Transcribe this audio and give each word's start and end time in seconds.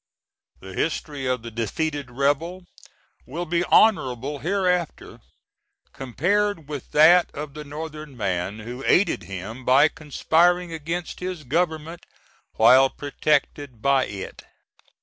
The 0.61 0.73
history 0.73 1.27
of 1.27 1.43
the 1.43 1.51
defeated 1.51 2.09
rebel 2.09 2.65
will 3.27 3.45
be 3.45 3.63
honorable 3.65 4.39
hereafter, 4.39 5.19
compared 5.93 6.67
with 6.67 6.89
that 6.93 7.29
of 7.35 7.53
the 7.53 7.63
Northern 7.63 8.17
man 8.17 8.57
who 8.61 8.83
aided 8.87 9.21
him 9.25 9.63
by 9.63 9.89
conspiring 9.89 10.73
against 10.73 11.19
his 11.19 11.43
government 11.43 12.03
while 12.53 12.89
protected 12.89 13.83
by 13.83 14.05
it. 14.07 14.41